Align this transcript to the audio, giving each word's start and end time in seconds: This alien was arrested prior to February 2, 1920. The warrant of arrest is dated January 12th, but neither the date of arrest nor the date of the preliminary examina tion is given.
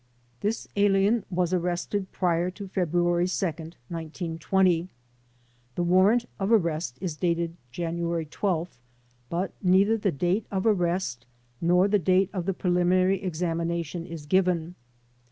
This 0.39 0.67
alien 0.75 1.25
was 1.29 1.53
arrested 1.53 2.11
prior 2.11 2.49
to 2.49 2.67
February 2.67 3.27
2, 3.27 3.45
1920. 3.45 4.89
The 5.75 5.83
warrant 5.83 6.25
of 6.39 6.51
arrest 6.51 6.97
is 6.99 7.15
dated 7.15 7.55
January 7.71 8.25
12th, 8.25 8.79
but 9.29 9.53
neither 9.61 9.97
the 9.97 10.11
date 10.11 10.47
of 10.49 10.65
arrest 10.65 11.27
nor 11.61 11.87
the 11.87 11.99
date 11.99 12.31
of 12.33 12.47
the 12.47 12.53
preliminary 12.55 13.19
examina 13.19 13.85
tion 13.85 14.07
is 14.07 14.25
given. 14.25 14.73